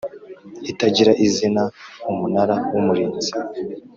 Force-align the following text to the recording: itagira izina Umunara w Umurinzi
itagira 0.71 1.11
izina 1.25 1.63
Umunara 2.11 2.55
w 2.73 2.75
Umurinzi 2.81 3.31